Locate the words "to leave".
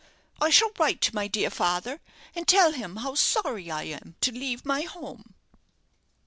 4.21-4.65